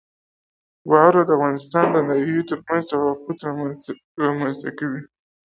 [0.89, 3.63] واوره د افغانستان د ناحیو ترمنځ تفاوتونه
[4.23, 5.01] رامنځته کوي.